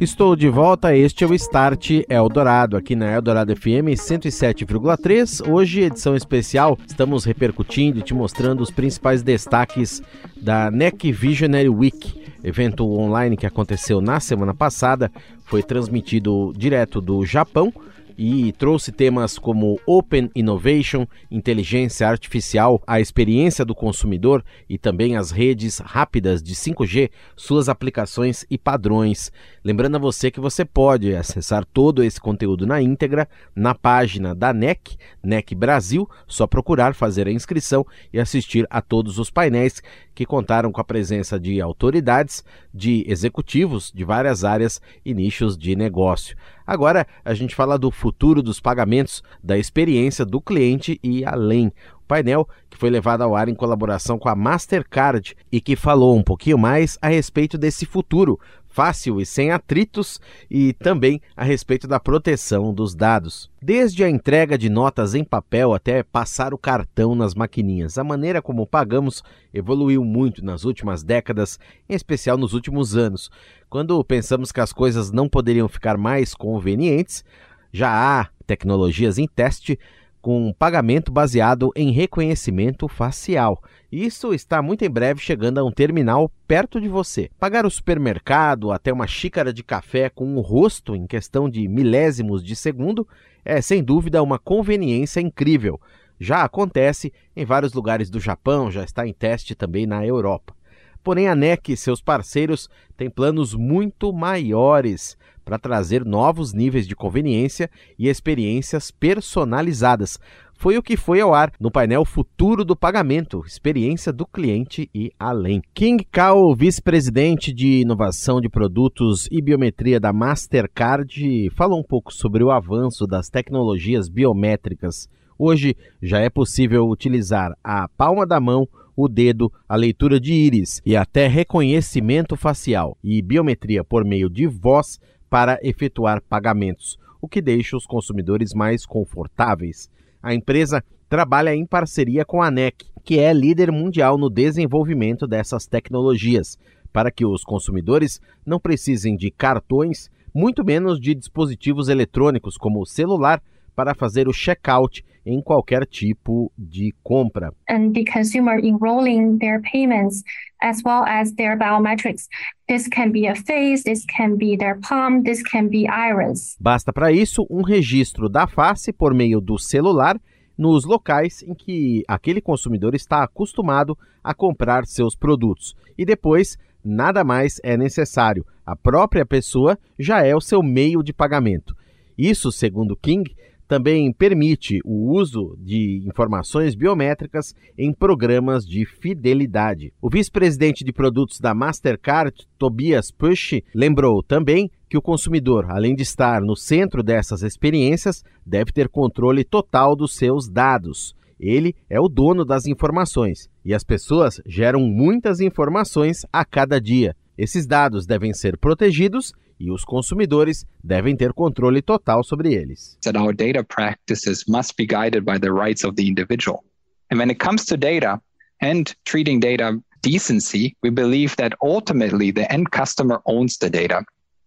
Estou 0.00 0.36
de 0.36 0.48
volta, 0.48 0.94
este 0.94 1.24
é 1.24 1.26
o 1.26 1.34
Start 1.34 2.02
Eldorado, 2.08 2.76
aqui 2.76 2.94
na 2.94 3.10
Eldorado 3.12 3.54
FM 3.56 3.94
107,3. 3.96 5.48
Hoje, 5.50 5.80
edição 5.80 6.14
especial, 6.14 6.78
estamos 6.86 7.24
repercutindo 7.24 7.98
e 7.98 8.02
te 8.02 8.12
mostrando 8.12 8.62
os 8.62 8.70
principais 8.70 9.22
destaques 9.22 10.02
da 10.36 10.70
NEC 10.70 11.10
Visionary 11.12 11.68
Week, 11.68 12.22
evento 12.44 12.86
online 12.86 13.36
que 13.36 13.46
aconteceu 13.46 14.00
na 14.00 14.20
semana 14.20 14.52
passada, 14.52 15.10
foi 15.44 15.62
transmitido 15.62 16.52
direto 16.56 17.00
do 17.00 17.24
Japão 17.24 17.72
e 18.16 18.52
trouxe 18.52 18.90
temas 18.90 19.38
como 19.38 19.78
Open 19.86 20.30
Innovation, 20.34 21.06
inteligência 21.30 22.08
artificial, 22.08 22.82
a 22.86 23.00
experiência 23.00 23.64
do 23.64 23.74
consumidor 23.74 24.44
e 24.68 24.78
também 24.78 25.16
as 25.16 25.30
redes 25.30 25.78
rápidas 25.78 26.42
de 26.42 26.54
5G, 26.54 27.10
suas 27.36 27.68
aplicações 27.68 28.44
e 28.50 28.56
padrões. 28.56 29.30
Lembrando 29.64 29.96
a 29.96 30.00
você 30.00 30.30
que 30.30 30.40
você 30.40 30.64
pode 30.64 31.14
acessar 31.14 31.64
todo 31.64 32.02
esse 32.02 32.20
conteúdo 32.20 32.66
na 32.66 32.80
íntegra 32.80 33.28
na 33.54 33.74
página 33.74 34.34
da 34.34 34.52
NEC, 34.52 34.96
NEC 35.22 35.54
Brasil, 35.54 36.08
só 36.26 36.46
procurar 36.46 36.94
fazer 36.94 37.26
a 37.26 37.32
inscrição 37.32 37.86
e 38.12 38.18
assistir 38.18 38.66
a 38.70 38.80
todos 38.80 39.18
os 39.18 39.30
painéis 39.30 39.82
que 40.14 40.24
contaram 40.24 40.72
com 40.72 40.80
a 40.80 40.84
presença 40.84 41.38
de 41.38 41.60
autoridades, 41.60 42.42
de 42.72 43.04
executivos 43.06 43.92
de 43.94 44.02
várias 44.02 44.44
áreas 44.44 44.80
e 45.04 45.12
nichos 45.12 45.58
de 45.58 45.76
negócio. 45.76 46.36
Agora 46.66 47.06
a 47.24 47.32
gente 47.32 47.54
fala 47.54 47.78
do 47.78 47.90
futuro 47.90 48.42
dos 48.42 48.58
pagamentos, 48.58 49.22
da 49.42 49.56
experiência 49.56 50.24
do 50.24 50.40
cliente 50.40 50.98
e 51.02 51.24
além. 51.24 51.68
O 51.98 52.06
painel 52.06 52.48
que 52.68 52.76
foi 52.76 52.90
levado 52.90 53.22
ao 53.22 53.36
ar 53.36 53.48
em 53.48 53.54
colaboração 53.54 54.18
com 54.18 54.28
a 54.28 54.34
Mastercard 54.34 55.36
e 55.50 55.60
que 55.60 55.76
falou 55.76 56.16
um 56.16 56.22
pouquinho 56.22 56.58
mais 56.58 56.98
a 57.00 57.08
respeito 57.08 57.56
desse 57.56 57.86
futuro, 57.86 58.38
fácil 58.76 59.18
e 59.22 59.24
sem 59.24 59.50
atritos, 59.50 60.20
e 60.50 60.74
também 60.74 61.18
a 61.34 61.42
respeito 61.42 61.88
da 61.88 61.98
proteção 61.98 62.74
dos 62.74 62.94
dados. 62.94 63.50
Desde 63.62 64.04
a 64.04 64.10
entrega 64.10 64.58
de 64.58 64.68
notas 64.68 65.14
em 65.14 65.24
papel 65.24 65.72
até 65.72 66.02
passar 66.02 66.52
o 66.52 66.58
cartão 66.58 67.14
nas 67.14 67.34
maquininhas, 67.34 67.96
a 67.96 68.04
maneira 68.04 68.42
como 68.42 68.66
pagamos 68.66 69.22
evoluiu 69.54 70.04
muito 70.04 70.44
nas 70.44 70.64
últimas 70.64 71.02
décadas, 71.02 71.58
em 71.88 71.94
especial 71.94 72.36
nos 72.36 72.52
últimos 72.52 72.94
anos. 72.94 73.30
Quando 73.70 74.04
pensamos 74.04 74.52
que 74.52 74.60
as 74.60 74.74
coisas 74.74 75.10
não 75.10 75.26
poderiam 75.26 75.68
ficar 75.68 75.96
mais 75.96 76.34
convenientes, 76.34 77.24
já 77.72 77.88
há 77.90 78.28
tecnologias 78.46 79.16
em 79.16 79.26
teste 79.26 79.78
com 80.26 80.52
pagamento 80.52 81.12
baseado 81.12 81.70
em 81.76 81.92
reconhecimento 81.92 82.88
facial. 82.88 83.62
Isso 83.92 84.34
está 84.34 84.60
muito 84.60 84.84
em 84.84 84.90
breve 84.90 85.20
chegando 85.20 85.58
a 85.58 85.64
um 85.64 85.70
terminal 85.70 86.28
perto 86.48 86.80
de 86.80 86.88
você. 86.88 87.30
Pagar 87.38 87.64
o 87.64 87.70
supermercado, 87.70 88.72
até 88.72 88.92
uma 88.92 89.06
xícara 89.06 89.52
de 89.52 89.62
café 89.62 90.10
com 90.10 90.34
o 90.34 90.40
rosto 90.40 90.96
em 90.96 91.06
questão 91.06 91.48
de 91.48 91.68
milésimos 91.68 92.42
de 92.42 92.56
segundo, 92.56 93.06
é 93.44 93.60
sem 93.60 93.84
dúvida 93.84 94.20
uma 94.20 94.36
conveniência 94.36 95.20
incrível. 95.20 95.80
Já 96.18 96.42
acontece 96.42 97.12
em 97.36 97.44
vários 97.44 97.72
lugares 97.72 98.10
do 98.10 98.18
Japão, 98.18 98.68
já 98.68 98.82
está 98.82 99.06
em 99.06 99.12
teste 99.12 99.54
também 99.54 99.86
na 99.86 100.04
Europa. 100.04 100.56
Porém, 101.04 101.28
a 101.28 101.36
NEC 101.36 101.68
e 101.68 101.76
seus 101.76 102.02
parceiros 102.02 102.68
têm 102.96 103.08
planos 103.08 103.54
muito 103.54 104.12
maiores 104.12 105.16
para 105.46 105.60
trazer 105.60 106.04
novos 106.04 106.52
níveis 106.52 106.88
de 106.88 106.96
conveniência 106.96 107.70
e 107.96 108.08
experiências 108.08 108.90
personalizadas. 108.90 110.18
Foi 110.58 110.76
o 110.76 110.82
que 110.82 110.96
foi 110.96 111.20
ao 111.20 111.32
ar 111.32 111.52
no 111.60 111.70
painel 111.70 112.04
Futuro 112.04 112.64
do 112.64 112.74
Pagamento, 112.74 113.44
experiência 113.46 114.12
do 114.12 114.26
cliente 114.26 114.90
e 114.92 115.12
além. 115.18 115.62
King 115.72 116.04
Kao, 116.10 116.52
vice-presidente 116.56 117.52
de 117.52 117.82
inovação 117.82 118.40
de 118.40 118.48
produtos 118.48 119.28
e 119.30 119.40
biometria 119.40 120.00
da 120.00 120.12
Mastercard, 120.12 121.48
falou 121.50 121.78
um 121.78 121.84
pouco 121.84 122.12
sobre 122.12 122.42
o 122.42 122.50
avanço 122.50 123.06
das 123.06 123.28
tecnologias 123.28 124.08
biométricas. 124.08 125.08
Hoje 125.38 125.76
já 126.02 126.18
é 126.18 126.28
possível 126.28 126.88
utilizar 126.88 127.52
a 127.62 127.86
palma 127.96 128.26
da 128.26 128.40
mão 128.40 128.66
o 128.96 129.08
dedo, 129.08 129.52
a 129.68 129.76
leitura 129.76 130.18
de 130.18 130.32
íris 130.32 130.80
e 130.84 130.96
até 130.96 131.28
reconhecimento 131.28 132.34
facial 132.34 132.96
e 133.04 133.20
biometria 133.20 133.84
por 133.84 134.04
meio 134.04 134.30
de 134.30 134.46
voz 134.46 134.98
para 135.28 135.58
efetuar 135.62 136.22
pagamentos, 136.22 136.98
o 137.20 137.28
que 137.28 137.42
deixa 137.42 137.76
os 137.76 137.86
consumidores 137.86 138.52
mais 138.54 138.86
confortáveis. 138.86 139.90
A 140.22 140.34
empresa 140.34 140.82
trabalha 141.08 141.54
em 141.54 141.66
parceria 141.66 142.24
com 142.24 142.42
a 142.42 142.48
ANEC, 142.48 142.86
que 143.04 143.18
é 143.18 143.32
líder 143.32 143.70
mundial 143.70 144.18
no 144.18 144.28
desenvolvimento 144.28 145.26
dessas 145.26 145.66
tecnologias, 145.66 146.58
para 146.92 147.10
que 147.10 147.24
os 147.24 147.44
consumidores 147.44 148.20
não 148.44 148.58
precisem 148.58 149.16
de 149.16 149.30
cartões, 149.30 150.10
muito 150.34 150.64
menos 150.64 151.00
de 151.00 151.14
dispositivos 151.14 151.88
eletrônicos 151.88 152.56
como 152.56 152.80
o 152.80 152.86
celular 152.86 153.42
para 153.76 153.94
fazer 153.94 154.26
o 154.26 154.32
checkout 154.32 155.04
em 155.26 155.42
qualquer 155.42 155.84
tipo 155.86 156.50
de 156.56 156.94
compra. 157.02 157.52
And 157.68 157.92
the 157.92 158.04
consumer 158.04 158.58
enrolling 158.58 159.38
their 159.38 159.60
payments 159.60 160.22
as 160.62 160.82
well 160.84 161.04
as 161.04 161.32
their 161.32 161.58
biometrics. 161.58 162.28
This 162.68 162.88
can 162.88 163.10
be 163.10 163.28
a 163.28 163.34
face, 163.34 163.82
this 163.84 164.04
can 164.06 164.36
be 164.36 164.56
their 164.56 164.78
palm, 164.80 165.22
this 165.22 165.42
can 165.42 165.68
be 165.68 165.86
iris. 165.86 166.56
Basta 166.60 166.92
para 166.92 167.12
isso 167.12 167.46
um 167.50 167.62
registro 167.62 168.28
da 168.28 168.46
face 168.46 168.92
por 168.92 169.12
meio 169.12 169.40
do 169.40 169.58
celular 169.58 170.18
nos 170.56 170.84
locais 170.84 171.42
em 171.42 171.54
que 171.54 172.02
aquele 172.08 172.40
consumidor 172.40 172.94
está 172.94 173.22
acostumado 173.22 173.96
a 174.24 174.32
comprar 174.32 174.86
seus 174.86 175.14
produtos. 175.14 175.74
E 175.98 176.04
depois, 176.04 176.56
nada 176.82 177.22
mais 177.22 177.60
é 177.62 177.76
necessário. 177.76 178.44
A 178.64 178.74
própria 178.74 179.26
pessoa 179.26 179.78
já 179.98 180.24
é 180.24 180.34
o 180.34 180.40
seu 180.40 180.62
meio 180.62 181.02
de 181.02 181.12
pagamento. 181.12 181.74
Isso, 182.16 182.50
segundo 182.50 182.96
King, 182.96 183.30
também 183.66 184.12
permite 184.12 184.78
o 184.84 185.12
uso 185.12 185.56
de 185.60 186.02
informações 186.06 186.74
biométricas 186.74 187.54
em 187.76 187.92
programas 187.92 188.64
de 188.64 188.84
fidelidade. 188.84 189.92
O 190.00 190.08
vice-presidente 190.08 190.84
de 190.84 190.92
produtos 190.92 191.40
da 191.40 191.54
Mastercard, 191.54 192.46
Tobias 192.58 193.10
Push, 193.10 193.60
lembrou 193.74 194.22
também 194.22 194.70
que 194.88 194.96
o 194.96 195.02
consumidor, 195.02 195.66
além 195.68 195.94
de 195.94 196.02
estar 196.02 196.40
no 196.40 196.56
centro 196.56 197.02
dessas 197.02 197.42
experiências, 197.42 198.22
deve 198.44 198.72
ter 198.72 198.88
controle 198.88 199.44
total 199.44 199.96
dos 199.96 200.14
seus 200.14 200.48
dados. 200.48 201.14
Ele 201.38 201.74
é 201.90 202.00
o 202.00 202.08
dono 202.08 202.44
das 202.44 202.66
informações 202.66 203.48
e 203.64 203.74
as 203.74 203.84
pessoas 203.84 204.40
geram 204.46 204.80
muitas 204.80 205.40
informações 205.40 206.24
a 206.32 206.44
cada 206.44 206.80
dia. 206.80 207.14
Esses 207.36 207.66
dados 207.66 208.06
devem 208.06 208.32
ser 208.32 208.56
protegidos 208.56 209.32
e 209.58 209.70
os 209.70 209.84
consumidores 209.84 210.64
devem 210.82 211.16
ter 211.16 211.32
controle 211.32 211.80
total 211.82 212.22
sobre 212.22 212.54
eles. 212.54 212.98
That 213.04 213.16
our 213.16 213.32
data 213.32 213.64
practices 213.64 214.44
must 214.48 214.76
be 214.76 214.86
guided 214.86 215.24
by 215.24 215.38
the 215.38 215.50
rights 215.50 215.84
of 215.84 215.94
the 215.96 216.06
individual. 216.06 216.64
And 217.10 217.18
when 217.18 217.30
it 217.30 217.38
comes 217.38 217.64
to 217.66 217.76
data 217.76 218.20
and 218.60 218.94
treating 219.04 219.40
data 219.40 219.78
decency, 220.02 220.76
we 220.82 220.90
believe 220.90 221.36
that 221.36 221.54
ultimately 221.62 222.30
the 222.30 222.50
end 222.52 222.70
customer 222.70 223.20
owns 223.26 223.58
the 223.58 223.70
data. 223.70 224.04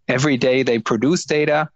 Every 0.07 0.37
day 0.37 0.63
they 0.63 0.79
produce 0.79 1.25
data, 1.25 1.69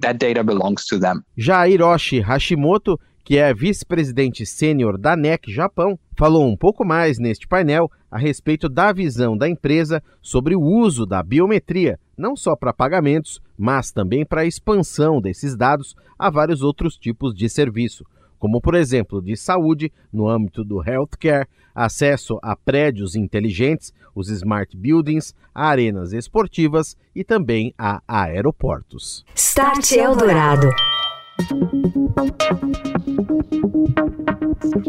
that 0.00 0.18
data 0.18 0.42
belongs 0.42 0.86
to 0.86 0.98
them. 0.98 1.24
Já 1.36 1.66
Hiroshi 1.66 2.22
Hashimoto 2.22 2.98
que 3.26 3.38
é 3.38 3.52
vice-presidente 3.52 4.46
sênior 4.46 4.96
da 4.96 5.16
NEC 5.16 5.52
Japão, 5.52 5.98
falou 6.16 6.46
um 6.46 6.56
pouco 6.56 6.84
mais 6.84 7.18
neste 7.18 7.44
painel 7.48 7.90
a 8.08 8.16
respeito 8.16 8.68
da 8.68 8.92
visão 8.92 9.36
da 9.36 9.48
empresa 9.48 10.00
sobre 10.22 10.54
o 10.54 10.62
uso 10.62 11.04
da 11.04 11.24
biometria, 11.24 11.98
não 12.16 12.36
só 12.36 12.54
para 12.54 12.72
pagamentos, 12.72 13.42
mas 13.58 13.90
também 13.90 14.24
para 14.24 14.42
a 14.42 14.46
expansão 14.46 15.20
desses 15.20 15.56
dados 15.56 15.96
a 16.16 16.30
vários 16.30 16.62
outros 16.62 16.96
tipos 16.96 17.34
de 17.34 17.48
serviço, 17.48 18.06
como 18.38 18.60
por 18.60 18.76
exemplo 18.76 19.20
de 19.20 19.36
saúde 19.36 19.92
no 20.12 20.28
âmbito 20.28 20.62
do 20.62 20.80
healthcare, 20.88 21.48
acesso 21.74 22.38
a 22.40 22.54
prédios 22.54 23.16
inteligentes, 23.16 23.92
os 24.14 24.28
smart 24.28 24.76
buildings, 24.76 25.34
arenas 25.52 26.12
esportivas 26.12 26.96
e 27.12 27.24
também 27.24 27.74
a 27.76 28.00
aeroportos. 28.06 29.24
Start 29.34 29.90
Eldorado. 29.90 30.68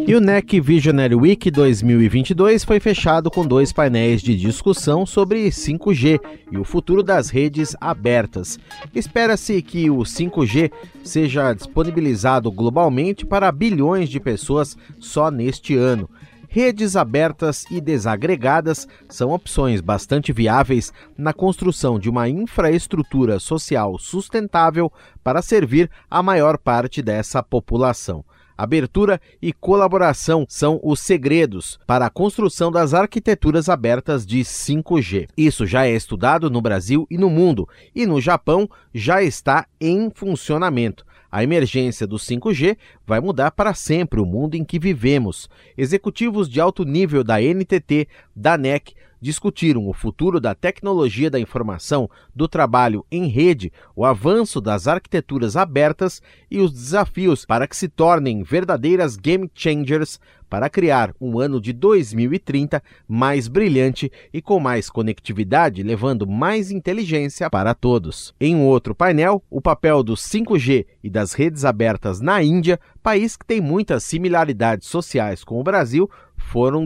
E 0.08 0.16
o 0.16 0.22
NEC 0.22 0.62
Visionary 0.62 1.16
Week 1.16 1.52
2022 1.52 2.64
foi 2.64 2.80
fechado 2.80 3.30
com 3.30 3.46
dois 3.46 3.74
painéis 3.74 4.22
de 4.22 4.36
discussão 4.36 5.06
sobre 5.06 5.50
5G 5.50 6.20
e 6.50 6.58
o 6.58 6.64
futuro 6.64 7.04
das 7.04 7.30
redes 7.30 7.76
abertas. 7.82 8.58
Espera-se 8.96 9.62
que 9.62 9.90
o 9.90 9.98
5G 9.98 10.72
seja 11.04 11.54
disponibilizado 11.54 12.50
globalmente 12.52 13.26
para 13.26 13.52
bilhões 13.52 14.08
de 14.08 14.20
pessoas 14.20 14.78
só 15.00 15.30
neste 15.30 15.76
ano. 15.76 16.10
Redes 16.60 16.96
abertas 16.96 17.66
e 17.70 17.80
desagregadas 17.80 18.88
são 19.08 19.30
opções 19.30 19.80
bastante 19.80 20.34
viáveis 20.34 20.92
na 21.16 21.32
construção 21.32 22.00
de 22.00 22.10
uma 22.10 22.28
infraestrutura 22.28 23.40
social 23.40 24.00
sustentável 24.00 24.92
para 25.24 25.44
servir 25.44 25.88
a 26.10 26.24
maior 26.24 26.58
parte 26.58 27.00
dessa 27.00 27.44
população. 27.44 28.26
Abertura 28.58 29.22
e 29.40 29.54
colaboração 29.54 30.48
são 30.50 30.80
os 30.82 31.00
segredos 31.00 31.80
para 31.86 32.08
a 32.08 32.10
construção 32.10 32.72
das 32.72 32.92
arquiteturas 32.92 33.70
abertas 33.70 34.26
de 34.26 34.40
5G. 34.40 35.30
Isso 35.38 35.64
já 35.64 35.86
é 35.86 35.92
estudado 35.92 36.50
no 36.50 36.60
Brasil 36.60 37.06
e 37.08 37.20
no 37.20 37.30
mundo, 37.30 37.70
e 37.94 38.08
no 38.08 38.20
Japão 38.20 38.68
já 38.92 39.22
está 39.22 39.68
em 39.80 40.10
funcionamento. 40.10 41.06
A 41.32 41.44
emergência 41.44 42.08
do 42.08 42.18
5G 42.18 42.78
vai 43.06 43.20
mudar 43.20 43.52
para 43.52 43.74
sempre 43.74 44.20
o 44.20 44.26
mundo 44.26 44.56
em 44.56 44.64
que 44.64 44.80
vivemos. 44.80 45.50
Executivos 45.78 46.50
de 46.50 46.62
alto 46.62 46.84
nível 46.84 47.24
da 47.24 47.40
NTT, 47.42 48.08
da 48.36 48.58
NEC, 48.58 48.94
discutiram 49.22 49.88
o 49.88 49.94
futuro 49.94 50.40
da 50.40 50.54
tecnologia 50.54 51.30
da 51.30 51.40
informação, 51.40 52.10
do 52.36 52.48
trabalho 52.48 53.06
em 53.12 53.28
rede, 53.28 53.72
o 53.96 54.06
avanço 54.06 54.62
das 54.62 54.88
arquiteturas 54.88 55.56
abertas 55.56 56.22
e 56.50 56.60
os 56.60 56.72
desafios 56.72 57.46
para 57.46 57.68
que 57.68 57.76
se 57.76 57.88
tornem 57.88 58.44
verdadeiras 58.44 59.16
game 59.16 59.50
changers 59.54 60.20
para 60.50 60.70
criar 60.70 61.14
um 61.20 61.40
ano 61.40 61.60
de 61.60 61.74
2030 61.74 62.82
mais 63.08 63.48
brilhante 63.48 64.12
e 64.34 64.42
com 64.42 64.60
mais 64.60 64.90
conectividade, 64.90 65.84
levando 65.84 66.26
mais 66.26 66.72
inteligência 66.72 67.50
para 67.50 67.74
todos. 67.74 68.34
Em 68.40 68.56
um 68.56 68.66
outro 68.66 68.96
painel, 68.96 69.44
o 69.50 69.62
papel 69.62 70.04
do 70.04 70.14
5G 70.14 70.86
e 71.04 71.10
das 71.10 71.34
redes 71.34 71.66
abertas 71.66 72.22
na 72.22 72.42
Índia, 72.42 72.80
país 73.04 73.36
que 73.36 73.46
tem 73.46 73.62
muitas 73.62 74.04
similaridades 74.04 74.88
sociais 74.88 75.44
com 75.44 75.60
o 75.60 75.64
Brasil, 75.64 76.10
foram 76.38 76.86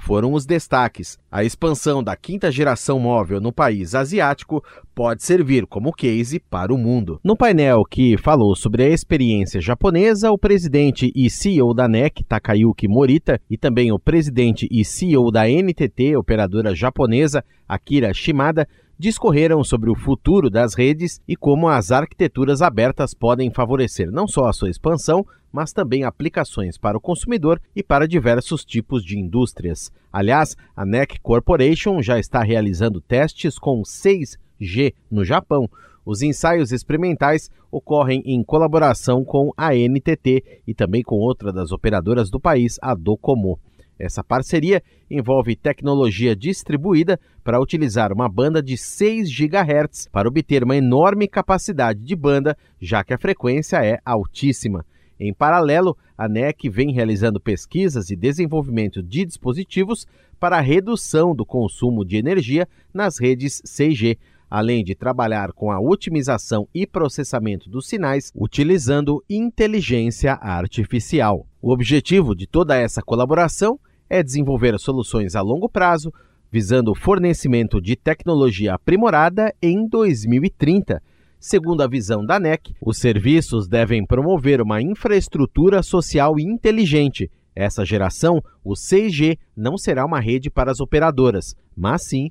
foram 0.00 0.32
os 0.32 0.46
destaques. 0.46 1.18
A 1.30 1.44
expansão 1.44 2.02
da 2.02 2.16
quinta 2.16 2.50
geração 2.50 2.98
móvel 2.98 3.40
no 3.40 3.52
país 3.52 3.94
asiático 3.94 4.64
pode 4.94 5.22
servir 5.22 5.66
como 5.66 5.92
case 5.92 6.40
para 6.40 6.74
o 6.74 6.78
mundo. 6.78 7.20
No 7.22 7.36
painel 7.36 7.82
que 7.88 8.16
falou 8.18 8.56
sobre 8.56 8.82
a 8.82 8.88
experiência 8.88 9.60
japonesa, 9.60 10.30
o 10.30 10.38
presidente 10.38 11.12
e 11.14 11.30
CEO 11.30 11.72
da 11.74 11.86
NEC, 11.86 12.24
Takayuki 12.24 12.88
Morita, 12.88 13.40
e 13.48 13.56
também 13.56 13.92
o 13.92 13.98
presidente 13.98 14.66
e 14.70 14.84
CEO 14.84 15.30
da 15.30 15.46
NTT, 15.46 16.16
operadora 16.16 16.74
japonesa, 16.74 17.44
Akira 17.68 18.12
Shimada, 18.12 18.66
discorreram 19.00 19.64
sobre 19.64 19.88
o 19.88 19.94
futuro 19.94 20.50
das 20.50 20.74
redes 20.74 21.22
e 21.26 21.34
como 21.34 21.68
as 21.68 21.90
arquiteturas 21.90 22.60
abertas 22.60 23.14
podem 23.14 23.50
favorecer 23.50 24.12
não 24.12 24.28
só 24.28 24.46
a 24.46 24.52
sua 24.52 24.68
expansão, 24.68 25.24
mas 25.50 25.72
também 25.72 26.04
aplicações 26.04 26.76
para 26.76 26.98
o 26.98 27.00
consumidor 27.00 27.58
e 27.74 27.82
para 27.82 28.06
diversos 28.06 28.62
tipos 28.62 29.02
de 29.02 29.18
indústrias. 29.18 29.90
Aliás, 30.12 30.54
a 30.76 30.84
NEC 30.84 31.18
Corporation 31.22 32.02
já 32.02 32.18
está 32.18 32.42
realizando 32.42 33.00
testes 33.00 33.58
com 33.58 33.80
6G 33.80 34.92
no 35.10 35.24
Japão. 35.24 35.66
Os 36.04 36.20
ensaios 36.20 36.70
experimentais 36.70 37.48
ocorrem 37.70 38.22
em 38.26 38.44
colaboração 38.44 39.24
com 39.24 39.50
a 39.56 39.70
NTT 39.74 40.60
e 40.66 40.74
também 40.74 41.02
com 41.02 41.16
outra 41.16 41.50
das 41.50 41.72
operadoras 41.72 42.28
do 42.28 42.38
país, 42.38 42.78
a 42.82 42.94
Docomo. 42.94 43.58
Essa 44.00 44.24
parceria 44.24 44.82
envolve 45.10 45.54
tecnologia 45.54 46.34
distribuída 46.34 47.20
para 47.44 47.60
utilizar 47.60 48.12
uma 48.14 48.30
banda 48.30 48.62
de 48.62 48.76
6 48.76 49.28
GHz 49.30 50.08
para 50.10 50.26
obter 50.26 50.64
uma 50.64 50.74
enorme 50.74 51.28
capacidade 51.28 52.00
de 52.00 52.16
banda, 52.16 52.56
já 52.80 53.04
que 53.04 53.12
a 53.12 53.18
frequência 53.18 53.84
é 53.84 53.98
altíssima. 54.02 54.86
Em 55.18 55.34
paralelo, 55.34 55.94
a 56.16 56.26
NEC 56.26 56.70
vem 56.70 56.94
realizando 56.94 57.38
pesquisas 57.38 58.10
e 58.10 58.16
desenvolvimento 58.16 59.02
de 59.02 59.26
dispositivos 59.26 60.06
para 60.38 60.56
a 60.56 60.62
redução 60.62 61.34
do 61.34 61.44
consumo 61.44 62.02
de 62.02 62.16
energia 62.16 62.66
nas 62.94 63.20
redes 63.20 63.60
6G, 63.66 64.16
além 64.48 64.82
de 64.82 64.94
trabalhar 64.94 65.52
com 65.52 65.70
a 65.70 65.78
otimização 65.78 66.66
e 66.74 66.86
processamento 66.86 67.68
dos 67.68 67.86
sinais 67.86 68.32
utilizando 68.34 69.22
inteligência 69.28 70.32
artificial. 70.40 71.46
O 71.60 71.70
objetivo 71.70 72.34
de 72.34 72.46
toda 72.46 72.74
essa 72.74 73.02
colaboração 73.02 73.78
é 74.10 74.22
desenvolver 74.22 74.76
soluções 74.78 75.36
a 75.36 75.40
longo 75.40 75.68
prazo, 75.68 76.12
visando 76.50 76.90
o 76.90 76.94
fornecimento 76.96 77.80
de 77.80 77.94
tecnologia 77.94 78.74
aprimorada 78.74 79.54
em 79.62 79.86
2030. 79.88 81.00
Segundo 81.38 81.82
a 81.82 81.86
visão 81.86 82.26
da 82.26 82.40
NEC, 82.40 82.74
os 82.84 82.98
serviços 82.98 83.68
devem 83.68 84.04
promover 84.04 84.60
uma 84.60 84.82
infraestrutura 84.82 85.82
social 85.82 86.38
inteligente. 86.38 87.30
Essa 87.54 87.84
geração, 87.84 88.42
o 88.64 88.74
6G, 88.74 89.38
não 89.56 89.78
será 89.78 90.04
uma 90.04 90.20
rede 90.20 90.50
para 90.50 90.70
as 90.70 90.80
operadoras, 90.80 91.54
mas 91.76 92.02
sim 92.02 92.30